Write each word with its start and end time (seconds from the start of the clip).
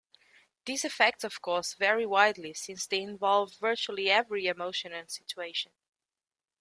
These 0.65 0.83
effects 0.83 1.23
of 1.23 1.43
course 1.43 1.75
vary 1.75 2.07
widely, 2.07 2.55
since 2.55 2.87
they 2.87 3.03
involve 3.03 3.55
virtually 3.59 4.09
every 4.09 4.47
emotion 4.47 4.93
and 4.93 5.07
situation. 5.11 5.73